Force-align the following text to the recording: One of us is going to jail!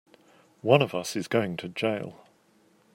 One 0.63 0.81
of 0.81 0.95
us 0.95 1.15
is 1.15 1.27
going 1.27 1.57
to 1.57 1.69
jail! 1.69 2.25